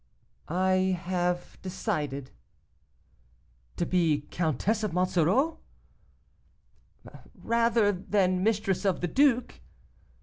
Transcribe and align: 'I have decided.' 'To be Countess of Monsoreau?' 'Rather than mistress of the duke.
'I 0.47 0.99
have 1.03 1.59
decided.' 1.61 2.31
'To 3.77 3.85
be 3.85 4.25
Countess 4.31 4.81
of 4.81 4.93
Monsoreau?' 4.93 5.59
'Rather 7.35 7.91
than 7.91 8.41
mistress 8.41 8.83
of 8.83 9.01
the 9.01 9.07
duke. 9.07 9.61